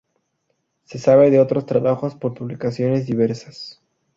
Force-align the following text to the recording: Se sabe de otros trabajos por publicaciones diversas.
Se 0.85 0.97
sabe 0.97 1.29
de 1.29 1.39
otros 1.39 1.67
trabajos 1.67 2.15
por 2.15 2.33
publicaciones 2.33 3.05
diversas. 3.05 3.83